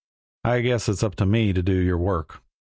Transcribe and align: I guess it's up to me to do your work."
I 0.43 0.61
guess 0.61 0.89
it's 0.89 1.03
up 1.03 1.13
to 1.17 1.27
me 1.27 1.53
to 1.53 1.61
do 1.61 1.75
your 1.75 1.99
work." 1.99 2.41